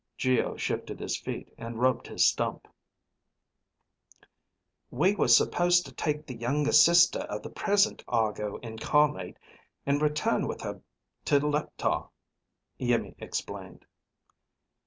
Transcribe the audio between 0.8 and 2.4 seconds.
his feet and rubbed his